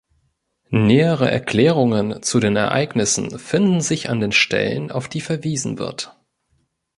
[0.71, 6.17] Nähere Erklärungen zu den Ereignissen finden sich an den Stellen, auf die verwiesen wird.